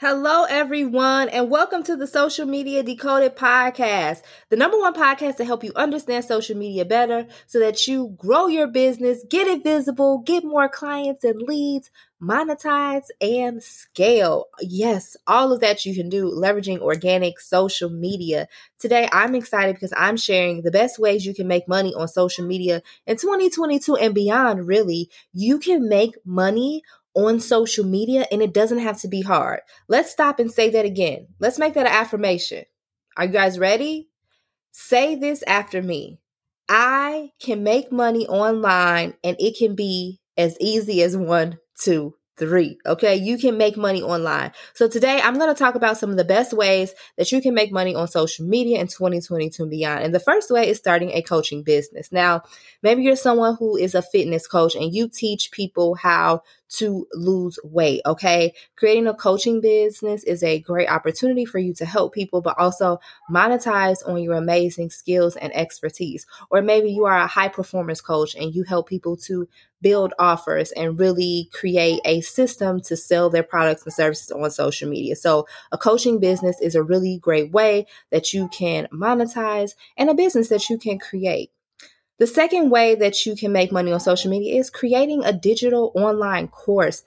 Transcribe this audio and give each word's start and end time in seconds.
Hello, 0.00 0.44
everyone, 0.44 1.28
and 1.28 1.50
welcome 1.50 1.82
to 1.82 1.96
the 1.96 2.06
Social 2.06 2.46
Media 2.46 2.84
Decoded 2.84 3.34
podcast, 3.34 4.22
the 4.48 4.54
number 4.56 4.78
one 4.78 4.94
podcast 4.94 5.38
to 5.38 5.44
help 5.44 5.64
you 5.64 5.72
understand 5.74 6.24
social 6.24 6.56
media 6.56 6.84
better 6.84 7.26
so 7.48 7.58
that 7.58 7.84
you 7.88 8.14
grow 8.16 8.46
your 8.46 8.68
business, 8.68 9.24
get 9.28 9.48
it 9.48 9.64
visible, 9.64 10.18
get 10.18 10.44
more 10.44 10.68
clients 10.68 11.24
and 11.24 11.42
leads, 11.42 11.90
monetize, 12.22 13.06
and 13.20 13.60
scale. 13.60 14.46
Yes, 14.60 15.16
all 15.26 15.52
of 15.52 15.60
that 15.62 15.84
you 15.84 15.96
can 15.96 16.08
do 16.08 16.30
leveraging 16.30 16.78
organic 16.78 17.40
social 17.40 17.90
media. 17.90 18.46
Today, 18.78 19.08
I'm 19.12 19.34
excited 19.34 19.74
because 19.74 19.92
I'm 19.96 20.16
sharing 20.16 20.62
the 20.62 20.70
best 20.70 21.00
ways 21.00 21.26
you 21.26 21.34
can 21.34 21.48
make 21.48 21.66
money 21.66 21.92
on 21.94 22.06
social 22.06 22.46
media 22.46 22.82
in 23.04 23.16
2022 23.16 23.96
and 23.96 24.14
beyond, 24.14 24.64
really. 24.68 25.10
You 25.32 25.58
can 25.58 25.88
make 25.88 26.14
money 26.24 26.82
on 27.18 27.40
social 27.40 27.84
media 27.84 28.26
and 28.30 28.40
it 28.40 28.54
doesn't 28.54 28.78
have 28.78 29.00
to 29.00 29.08
be 29.08 29.22
hard. 29.22 29.60
Let's 29.88 30.12
stop 30.12 30.38
and 30.38 30.52
say 30.52 30.70
that 30.70 30.84
again. 30.84 31.26
Let's 31.40 31.58
make 31.58 31.74
that 31.74 31.86
an 31.86 31.92
affirmation. 31.92 32.64
Are 33.16 33.24
you 33.24 33.32
guys 33.32 33.58
ready? 33.58 34.08
Say 34.70 35.16
this 35.16 35.42
after 35.42 35.82
me. 35.82 36.20
I 36.68 37.32
can 37.40 37.64
make 37.64 37.90
money 37.90 38.28
online 38.28 39.14
and 39.24 39.36
it 39.40 39.58
can 39.58 39.74
be 39.74 40.20
as 40.36 40.56
easy 40.60 41.02
as 41.02 41.16
one, 41.16 41.58
two, 41.76 42.14
three. 42.36 42.78
Okay. 42.86 43.16
You 43.16 43.36
can 43.36 43.58
make 43.58 43.76
money 43.76 44.00
online. 44.00 44.52
So 44.74 44.86
today 44.86 45.20
I'm 45.20 45.38
going 45.38 45.52
to 45.52 45.58
talk 45.58 45.74
about 45.74 45.98
some 45.98 46.10
of 46.10 46.16
the 46.16 46.24
best 46.24 46.52
ways 46.52 46.94
that 47.16 47.32
you 47.32 47.42
can 47.42 47.52
make 47.52 47.72
money 47.72 47.96
on 47.96 48.06
social 48.06 48.46
media 48.46 48.78
in 48.78 48.86
2022 48.86 49.60
and 49.60 49.70
beyond. 49.70 50.04
And 50.04 50.14
the 50.14 50.20
first 50.20 50.52
way 50.52 50.68
is 50.68 50.78
starting 50.78 51.10
a 51.10 51.22
coaching 51.22 51.64
business. 51.64 52.12
Now, 52.12 52.42
maybe 52.80 53.02
you're 53.02 53.16
someone 53.16 53.56
who 53.56 53.76
is 53.76 53.96
a 53.96 54.02
fitness 54.02 54.46
coach 54.46 54.76
and 54.76 54.94
you 54.94 55.08
teach 55.08 55.50
people 55.50 55.96
how 55.96 56.42
to 56.68 57.06
lose 57.14 57.58
weight. 57.64 58.02
Okay. 58.06 58.52
Creating 58.76 59.06
a 59.06 59.14
coaching 59.14 59.60
business 59.60 60.24
is 60.24 60.42
a 60.42 60.60
great 60.60 60.88
opportunity 60.88 61.44
for 61.44 61.58
you 61.58 61.72
to 61.74 61.86
help 61.86 62.12
people, 62.12 62.40
but 62.40 62.58
also 62.58 62.98
monetize 63.30 64.06
on 64.06 64.22
your 64.22 64.34
amazing 64.34 64.90
skills 64.90 65.36
and 65.36 65.54
expertise. 65.56 66.26
Or 66.50 66.62
maybe 66.62 66.90
you 66.90 67.06
are 67.06 67.18
a 67.18 67.26
high 67.26 67.48
performance 67.48 68.00
coach 68.00 68.34
and 68.34 68.54
you 68.54 68.64
help 68.64 68.88
people 68.88 69.16
to 69.18 69.48
build 69.80 70.12
offers 70.18 70.72
and 70.72 70.98
really 70.98 71.48
create 71.52 72.00
a 72.04 72.20
system 72.20 72.80
to 72.80 72.96
sell 72.96 73.30
their 73.30 73.42
products 73.42 73.84
and 73.84 73.92
services 73.92 74.30
on 74.30 74.50
social 74.50 74.88
media. 74.88 75.14
So, 75.16 75.46
a 75.72 75.78
coaching 75.78 76.18
business 76.18 76.60
is 76.60 76.74
a 76.74 76.82
really 76.82 77.18
great 77.18 77.52
way 77.52 77.86
that 78.10 78.32
you 78.32 78.48
can 78.48 78.88
monetize 78.92 79.74
and 79.96 80.10
a 80.10 80.14
business 80.14 80.48
that 80.48 80.68
you 80.68 80.78
can 80.78 80.98
create. 80.98 81.50
The 82.18 82.26
second 82.26 82.70
way 82.70 82.96
that 82.96 83.24
you 83.26 83.36
can 83.36 83.52
make 83.52 83.70
money 83.70 83.92
on 83.92 84.00
social 84.00 84.30
media 84.30 84.58
is 84.58 84.70
creating 84.70 85.24
a 85.24 85.32
digital 85.32 85.92
online 85.94 86.48
course. 86.48 87.04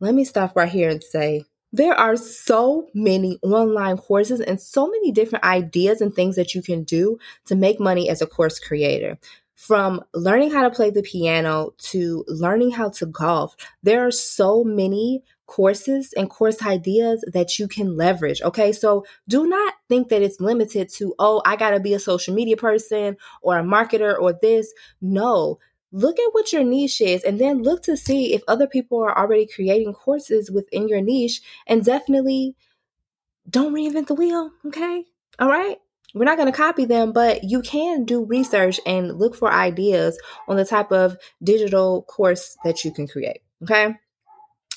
Let 0.00 0.14
me 0.14 0.24
stop 0.24 0.56
right 0.56 0.68
here 0.68 0.90
and 0.90 1.02
say, 1.02 1.44
there 1.72 1.94
are 1.94 2.16
so 2.16 2.88
many 2.92 3.38
online 3.42 3.96
courses 3.96 4.40
and 4.40 4.60
so 4.60 4.88
many 4.88 5.12
different 5.12 5.44
ideas 5.44 6.00
and 6.00 6.12
things 6.12 6.34
that 6.34 6.52
you 6.52 6.62
can 6.62 6.82
do 6.82 7.18
to 7.46 7.54
make 7.54 7.78
money 7.78 8.10
as 8.10 8.20
a 8.20 8.26
course 8.26 8.58
creator. 8.58 9.18
From 9.54 10.02
learning 10.14 10.50
how 10.50 10.62
to 10.62 10.74
play 10.74 10.90
the 10.90 11.02
piano 11.02 11.74
to 11.78 12.24
learning 12.26 12.72
how 12.72 12.88
to 12.90 13.06
golf, 13.06 13.54
there 13.84 14.04
are 14.04 14.10
so 14.10 14.64
many 14.64 15.22
courses 15.50 16.14
and 16.16 16.30
course 16.30 16.62
ideas 16.62 17.24
that 17.32 17.58
you 17.58 17.66
can 17.66 17.96
leverage. 17.96 18.40
Okay. 18.40 18.72
So 18.72 19.04
do 19.28 19.46
not 19.46 19.74
think 19.88 20.08
that 20.08 20.22
it's 20.22 20.40
limited 20.40 20.88
to, 20.94 21.14
oh, 21.18 21.42
I 21.44 21.56
got 21.56 21.70
to 21.70 21.80
be 21.80 21.92
a 21.92 21.98
social 21.98 22.34
media 22.34 22.56
person 22.56 23.16
or 23.42 23.58
a 23.58 23.64
marketer 23.64 24.16
or 24.18 24.32
this. 24.32 24.72
No. 25.02 25.58
Look 25.92 26.20
at 26.20 26.32
what 26.32 26.52
your 26.52 26.62
niche 26.62 27.00
is 27.00 27.24
and 27.24 27.40
then 27.40 27.62
look 27.62 27.82
to 27.82 27.96
see 27.96 28.32
if 28.32 28.42
other 28.46 28.68
people 28.68 29.02
are 29.02 29.18
already 29.18 29.46
creating 29.46 29.92
courses 29.92 30.48
within 30.48 30.86
your 30.86 31.00
niche 31.00 31.42
and 31.66 31.84
definitely 31.84 32.54
don't 33.48 33.74
reinvent 33.74 34.06
the 34.06 34.14
wheel. 34.14 34.52
Okay. 34.64 35.04
All 35.40 35.48
right 35.48 35.78
we're 36.12 36.24
not 36.24 36.36
going 36.36 36.50
to 36.50 36.56
copy 36.56 36.84
them, 36.84 37.12
but 37.12 37.44
you 37.44 37.62
can 37.62 38.04
do 38.04 38.24
research 38.24 38.80
and 38.84 39.16
look 39.16 39.36
for 39.36 39.52
ideas 39.52 40.18
on 40.48 40.56
the 40.56 40.64
type 40.64 40.90
of 40.90 41.16
digital 41.40 42.02
course 42.02 42.56
that 42.64 42.84
you 42.84 42.92
can 42.92 43.06
create. 43.06 43.42
Okay. 43.62 43.94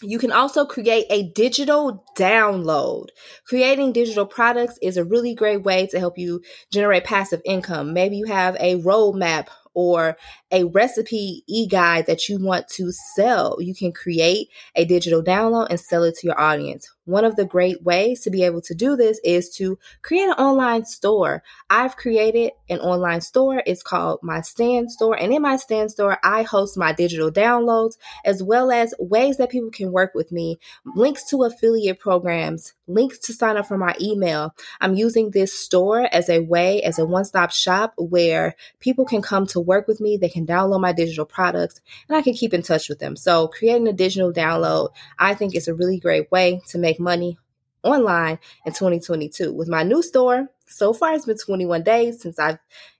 You 0.03 0.19
can 0.19 0.31
also 0.31 0.65
create 0.65 1.05
a 1.09 1.31
digital 1.31 2.03
download. 2.17 3.07
Creating 3.47 3.93
digital 3.93 4.25
products 4.25 4.77
is 4.81 4.97
a 4.97 5.05
really 5.05 5.33
great 5.33 5.63
way 5.63 5.87
to 5.87 5.99
help 5.99 6.17
you 6.17 6.41
generate 6.71 7.05
passive 7.05 7.41
income. 7.45 7.93
Maybe 7.93 8.17
you 8.17 8.25
have 8.25 8.55
a 8.59 8.81
roadmap 8.81 9.47
or 9.73 10.17
a 10.53 10.63
recipe 10.65 11.43
e 11.47 11.67
guide 11.67 12.05
that 12.05 12.29
you 12.29 12.41
want 12.41 12.67
to 12.69 12.91
sell. 12.91 13.57
You 13.59 13.73
can 13.73 13.91
create 13.91 14.49
a 14.75 14.85
digital 14.85 15.23
download 15.23 15.67
and 15.69 15.79
sell 15.79 16.03
it 16.03 16.15
to 16.19 16.27
your 16.27 16.39
audience. 16.39 16.89
One 17.05 17.25
of 17.25 17.35
the 17.35 17.43
great 17.43 17.83
ways 17.83 18.21
to 18.21 18.29
be 18.29 18.43
able 18.43 18.61
to 18.61 18.73
do 18.73 18.95
this 18.95 19.19
is 19.25 19.49
to 19.55 19.77
create 20.03 20.23
an 20.23 20.33
online 20.33 20.85
store. 20.85 21.43
I've 21.69 21.97
created 21.97 22.53
an 22.69 22.79
online 22.79 23.19
store. 23.19 23.61
It's 23.65 23.83
called 23.83 24.19
my 24.23 24.39
Stan 24.39 24.87
Store. 24.87 25.19
And 25.19 25.33
in 25.33 25.41
my 25.41 25.57
Stan 25.57 25.89
Store, 25.89 26.17
I 26.23 26.43
host 26.43 26.77
my 26.77 26.93
digital 26.93 27.29
downloads 27.29 27.97
as 28.23 28.41
well 28.41 28.71
as 28.71 28.93
ways 28.99 29.35
that 29.37 29.49
people 29.49 29.69
can 29.69 29.91
work 29.91 30.11
with 30.15 30.31
me, 30.31 30.59
links 30.95 31.29
to 31.31 31.43
affiliate 31.43 31.99
programs, 31.99 32.73
links 32.87 33.19
to 33.19 33.33
sign 33.33 33.57
up 33.57 33.67
for 33.67 33.77
my 33.77 33.95
email. 33.99 34.55
I'm 34.79 34.95
using 34.95 35.31
this 35.31 35.53
store 35.53 36.07
as 36.09 36.29
a 36.29 36.39
way, 36.39 36.83
as 36.83 36.99
a 36.99 37.05
one 37.05 37.25
stop 37.25 37.51
shop 37.51 37.93
where 37.97 38.55
people 38.79 39.03
can 39.03 39.21
come 39.21 39.45
to 39.47 39.59
work 39.59 39.89
with 39.89 39.99
me. 39.99 40.15
They 40.15 40.29
can 40.29 40.42
download 40.47 40.81
my 40.81 40.93
digital 40.93 41.25
products 41.25 41.81
and 42.07 42.15
I 42.15 42.21
can 42.21 42.33
keep 42.33 42.53
in 42.53 42.61
touch 42.61 42.87
with 42.87 42.99
them. 42.99 43.17
So 43.17 43.49
creating 43.49 43.87
a 43.87 43.93
digital 43.93 44.31
download, 44.31 44.89
I 45.19 45.33
think 45.33 45.53
is 45.55 45.67
a 45.67 45.73
really 45.73 45.99
great 45.99 46.31
way 46.31 46.61
to 46.67 46.77
make 46.77 46.93
make 46.93 46.99
money 46.99 47.37
online 47.83 48.39
in 48.65 48.73
2022. 48.73 49.53
With 49.53 49.67
my 49.67 49.83
new 49.83 50.01
store, 50.01 50.49
so 50.67 50.93
far 50.93 51.13
it's 51.13 51.25
been 51.25 51.37
21 51.37 51.83
days 51.83 52.21
since 52.21 52.39
I've 52.39 52.59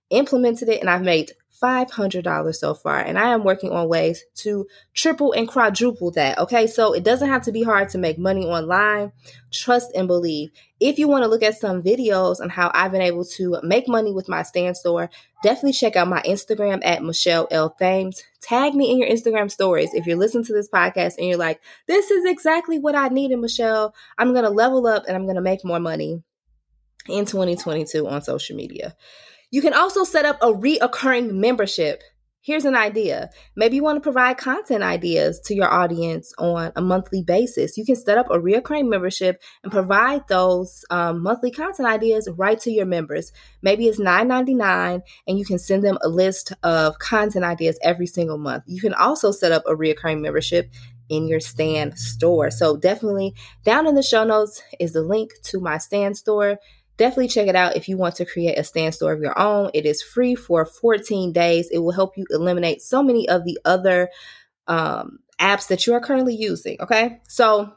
implemented 0.10 0.70
it 0.70 0.82
and 0.82 0.90
I've 0.90 1.02
made 1.02 1.32
$500 1.64 2.56
so 2.56 2.74
far. 2.74 3.00
And 3.00 3.18
I 3.18 3.30
am 3.30 3.44
working 3.44 3.72
on 3.72 3.88
ways 3.88 4.24
to 4.36 4.68
triple 4.94 5.32
and 5.32 5.48
quadruple 5.48 6.12
that. 6.12 6.38
Okay. 6.40 6.68
So 6.68 6.94
it 6.94 7.04
doesn't 7.04 7.30
have 7.30 7.44
to 7.44 7.52
be 7.52 7.64
hard 7.64 7.90
to 7.90 7.98
make 7.98 8.20
money 8.20 8.46
online. 8.46 9.14
Trust 9.52 9.92
and 9.96 10.08
believe. 10.08 10.50
If 10.80 11.00
you 11.00 11.08
want 11.08 11.24
to 11.24 11.30
look 11.30 11.44
at 11.44 11.58
some 11.58 11.82
videos 11.82 12.42
on 12.42 12.50
how 12.50 12.70
I've 12.74 12.92
been 12.92 13.02
able 13.02 13.24
to 13.38 13.60
make 13.64 13.88
money 13.88 14.12
with 14.12 14.28
my 14.28 14.44
Stan 14.44 14.76
Store, 14.76 15.10
definitely 15.42 15.74
check 15.74 15.96
out 15.96 16.10
my 16.10 16.22
Instagram 16.24 16.82
at 16.84 17.04
Michelle 17.04 17.48
L. 17.50 17.70
Thames. 17.70 18.22
Tag 18.42 18.74
me 18.74 18.92
in 18.92 18.98
your 18.98 19.08
Instagram 19.08 19.50
stories. 19.50 19.94
If 19.94 20.06
you're 20.06 20.18
listening 20.18 20.44
to 20.46 20.54
this 20.54 20.70
podcast 20.70 21.18
and 21.18 21.28
you're 21.28 21.38
like, 21.38 21.62
this 21.88 22.12
is 22.12 22.26
exactly 22.26 22.80
what 22.80 22.96
I 22.96 23.08
needed, 23.08 23.40
Michelle, 23.40 23.96
I'm 24.18 24.34
going 24.34 24.44
to 24.44 24.50
level 24.50 24.86
up 24.88 25.06
and 25.08 25.16
I'm 25.16 25.24
going 25.24 25.36
to 25.36 25.42
make 25.42 25.64
more 25.64 25.80
money 25.80 26.22
in 27.08 27.26
2022 27.26 28.08
on 28.08 28.22
social 28.22 28.56
media. 28.56 28.96
You 29.54 29.62
can 29.62 29.76
also 29.76 30.04
set 30.04 30.26
up 30.26 30.40
a 30.42 30.48
reoccurring 30.48 31.34
membership. 31.34 32.02
Here's 32.42 32.66
an 32.66 32.76
idea. 32.76 33.30
Maybe 33.56 33.76
you 33.76 33.84
want 33.84 33.98
to 33.98 34.02
provide 34.02 34.40
content 34.40 34.82
ideas 34.82 35.40
to 35.42 35.54
your 35.54 35.72
audience 35.72 36.34
on 36.40 36.72
a 36.76 36.82
monthly 36.82 37.22
basis. 37.22 37.78
You 37.78 37.86
can 37.86 37.96
set 37.96 38.18
up 38.18 38.32
a 38.32 38.40
reoccurring 38.40 38.90
membership 38.90 39.40
and 39.62 39.72
provide 39.72 40.28
those 40.28 40.84
um, 40.90 41.22
monthly 41.22 41.52
content 41.52 41.88
ideas 41.88 42.28
right 42.36 42.60
to 42.62 42.72
your 42.72 42.88
members. 42.88 43.32
Maybe 43.62 43.86
it's 43.86 44.00
$9.99 44.00 45.04
and 45.28 45.38
you 45.38 45.46
can 45.46 45.60
send 45.60 45.84
them 45.84 46.00
a 46.02 46.10
list 46.10 46.52
of 46.64 46.98
content 46.98 47.46
ideas 47.46 47.78
every 47.84 48.08
single 48.08 48.40
month. 48.40 48.64
You 48.66 48.82
can 48.82 48.96
also 48.96 49.32
set 49.32 49.52
up 49.52 49.62
a 49.68 49.76
reoccurring 49.76 50.22
membership 50.22 50.72
in 51.10 51.28
your 51.28 51.40
Stan 51.40 51.96
Store. 51.96 52.50
So 52.50 52.76
definitely 52.76 53.36
down 53.64 53.86
in 53.86 53.94
the 53.94 54.02
show 54.02 54.24
notes 54.24 54.64
is 54.80 54.94
the 54.94 55.04
link 55.04 55.32
to 55.44 55.60
my 55.60 55.78
Stan 55.78 56.16
Store 56.16 56.58
definitely 56.98 57.28
check 57.28 57.48
it 57.48 57.56
out 57.56 57.76
if 57.76 57.88
you 57.88 57.98
want 57.98 58.16
to 58.16 58.26
create 58.26 58.58
a 58.58 58.64
Stan 58.64 58.92
Store 58.92 59.14
of 59.14 59.22
your 59.22 59.38
own. 59.40 59.72
It 59.74 59.86
is 59.86 60.02
free 60.02 60.36
for 60.36 60.66
14 60.66 61.32
days. 61.32 61.70
It 61.72 61.80
will 61.80 61.92
help 61.92 62.18
you 62.18 62.26
eliminate 62.30 62.82
so 62.82 63.04
many 63.04 63.28
of 63.28 63.44
the 63.46 63.60
other 63.66 64.10
um, 64.68 65.20
apps 65.40 65.68
that 65.68 65.86
you 65.88 65.94
are 65.94 66.02
currently 66.02 66.36
using. 66.36 66.78
Okay. 66.82 67.22
So, 67.28 67.74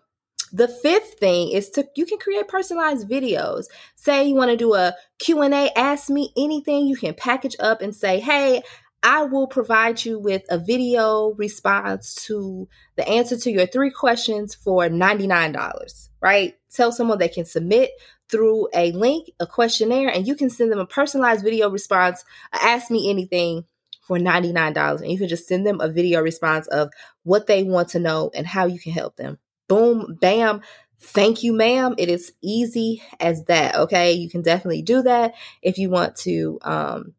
the 0.52 0.68
fifth 0.68 1.18
thing 1.18 1.50
is 1.50 1.70
to 1.70 1.84
you 1.96 2.06
can 2.06 2.18
create 2.18 2.46
personalized 2.46 3.08
videos. 3.08 3.64
Say 3.96 4.28
you 4.28 4.36
want 4.36 4.52
to 4.52 4.56
do 4.56 4.74
a 4.74 4.94
Q&A, 5.18 5.70
ask 5.74 6.08
me 6.08 6.32
anything, 6.36 6.86
you 6.86 6.94
can 6.94 7.14
package 7.14 7.56
up 7.58 7.82
and 7.82 7.94
say, 7.94 8.20
"Hey, 8.20 8.62
I 9.06 9.22
will 9.22 9.46
provide 9.46 10.04
you 10.04 10.18
with 10.18 10.42
a 10.48 10.58
video 10.58 11.32
response 11.38 12.16
to 12.26 12.68
the 12.96 13.08
answer 13.08 13.36
to 13.36 13.52
your 13.52 13.68
three 13.68 13.92
questions 13.92 14.52
for 14.52 14.88
$99, 14.88 16.08
right? 16.20 16.54
Tell 16.74 16.90
someone 16.90 17.18
they 17.18 17.28
can 17.28 17.44
submit 17.44 17.92
through 18.28 18.66
a 18.74 18.90
link, 18.90 19.30
a 19.38 19.46
questionnaire, 19.46 20.08
and 20.08 20.26
you 20.26 20.34
can 20.34 20.50
send 20.50 20.72
them 20.72 20.80
a 20.80 20.86
personalized 20.86 21.44
video 21.44 21.70
response, 21.70 22.24
ask 22.52 22.90
me 22.90 23.08
anything 23.08 23.64
for 24.00 24.18
$99. 24.18 25.00
And 25.00 25.12
you 25.12 25.18
can 25.18 25.28
just 25.28 25.46
send 25.46 25.64
them 25.64 25.80
a 25.80 25.88
video 25.88 26.20
response 26.20 26.66
of 26.66 26.90
what 27.22 27.46
they 27.46 27.62
want 27.62 27.90
to 27.90 28.00
know 28.00 28.32
and 28.34 28.44
how 28.44 28.66
you 28.66 28.80
can 28.80 28.90
help 28.90 29.14
them. 29.14 29.38
Boom, 29.68 30.18
bam. 30.20 30.62
Thank 30.98 31.44
you, 31.44 31.52
ma'am. 31.52 31.94
It 31.96 32.08
is 32.08 32.32
easy 32.42 33.04
as 33.20 33.44
that. 33.44 33.76
Okay. 33.76 34.14
You 34.14 34.28
can 34.28 34.42
definitely 34.42 34.82
do 34.82 35.02
that 35.02 35.34
if 35.62 35.78
you 35.78 35.90
want 35.90 36.16
to 36.16 36.58
um, 36.62 37.14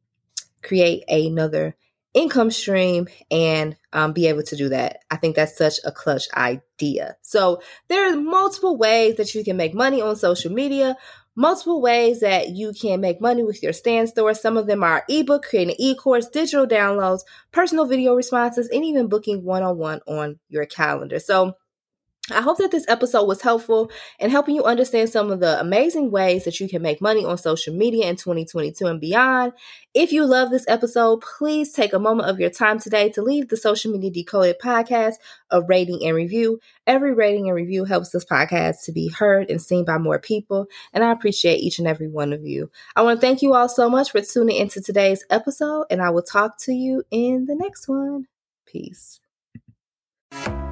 create 0.63 1.03
another 1.07 1.75
income 2.13 2.49
stream 2.49 3.07
and 3.29 3.75
um, 3.93 4.13
be 4.13 4.27
able 4.27 4.43
to 4.43 4.55
do 4.55 4.69
that. 4.69 4.99
I 5.11 5.17
think 5.17 5.35
that's 5.35 5.57
such 5.57 5.75
a 5.85 5.91
clutch 5.91 6.27
idea. 6.33 7.15
So 7.21 7.61
there 7.89 8.11
are 8.11 8.15
multiple 8.15 8.77
ways 8.77 9.17
that 9.17 9.35
you 9.35 9.43
can 9.43 9.57
make 9.57 9.73
money 9.73 10.01
on 10.01 10.15
social 10.15 10.51
media 10.51 10.97
multiple 11.37 11.79
ways 11.79 12.21
that 12.21 12.49
you 12.49 12.73
can 12.73 12.99
make 12.99 13.21
money 13.21 13.43
with 13.43 13.61
your 13.61 13.71
Stan 13.71 14.07
Store. 14.07 14.33
Some 14.33 14.57
of 14.57 14.65
them 14.65 14.83
are 14.83 15.05
ebook, 15.07 15.43
creating 15.43 15.75
an 15.75 15.81
e-course, 15.81 16.27
digital 16.27 16.65
downloads, 16.65 17.21
personal 17.51 17.85
video 17.85 18.15
responses, 18.15 18.67
and 18.69 18.83
even 18.83 19.07
booking 19.07 19.43
one-on-one 19.43 20.01
on 20.07 20.39
your 20.49 20.65
calendar. 20.65 21.19
So 21.19 21.53
I 22.31 22.41
hope 22.41 22.57
that 22.57 22.71
this 22.71 22.85
episode 22.89 23.25
was 23.25 23.41
helpful 23.41 23.89
in 24.19 24.29
helping 24.29 24.55
you 24.55 24.63
understand 24.63 25.09
some 25.09 25.31
of 25.31 25.39
the 25.39 25.59
amazing 25.61 26.11
ways 26.11 26.43
that 26.43 26.59
you 26.59 26.67
can 26.67 26.81
make 26.81 26.99
money 26.99 27.23
on 27.23 27.37
social 27.37 27.73
media 27.73 28.09
in 28.09 28.17
2022 28.17 28.85
and 28.85 28.99
beyond. 28.99 29.53
If 29.93 30.11
you 30.11 30.25
love 30.25 30.49
this 30.49 30.65
episode, 30.67 31.21
please 31.21 31.71
take 31.71 31.93
a 31.93 31.99
moment 31.99 32.29
of 32.29 32.39
your 32.39 32.49
time 32.49 32.79
today 32.79 33.09
to 33.11 33.21
leave 33.21 33.47
the 33.47 33.55
Social 33.55 33.91
Media 33.91 34.11
Decoded 34.11 34.57
podcast 34.61 35.15
a 35.49 35.61
rating 35.61 36.05
and 36.05 36.15
review. 36.15 36.59
Every 36.85 37.13
rating 37.13 37.47
and 37.47 37.55
review 37.55 37.85
helps 37.85 38.09
this 38.09 38.25
podcast 38.25 38.83
to 38.85 38.91
be 38.91 39.07
heard 39.07 39.49
and 39.49 39.61
seen 39.61 39.85
by 39.85 39.97
more 39.97 40.19
people, 40.19 40.67
and 40.93 41.03
I 41.03 41.11
appreciate 41.11 41.61
each 41.61 41.79
and 41.79 41.87
every 41.87 42.09
one 42.09 42.33
of 42.33 42.45
you. 42.45 42.69
I 42.95 43.03
want 43.03 43.21
to 43.21 43.25
thank 43.25 43.41
you 43.41 43.53
all 43.53 43.69
so 43.69 43.89
much 43.89 44.11
for 44.11 44.21
tuning 44.21 44.57
into 44.57 44.81
today's 44.81 45.25
episode, 45.29 45.85
and 45.89 46.01
I 46.01 46.09
will 46.09 46.23
talk 46.23 46.57
to 46.63 46.73
you 46.73 47.03
in 47.09 47.45
the 47.45 47.55
next 47.55 47.87
one. 47.87 48.27
Peace. 48.65 49.21